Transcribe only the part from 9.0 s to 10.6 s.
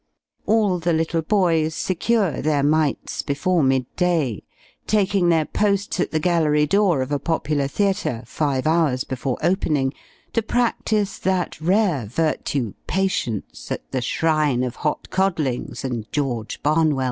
before opening, to